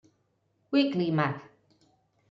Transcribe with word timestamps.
Weekly 0.71 1.11
Mag. 1.11 1.39